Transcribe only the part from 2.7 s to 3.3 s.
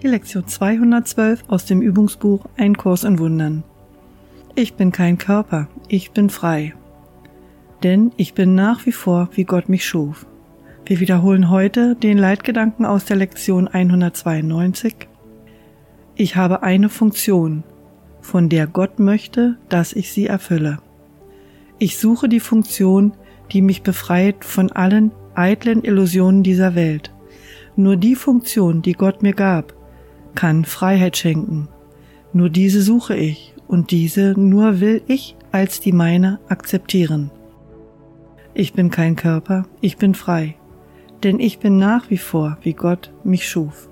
Kurs in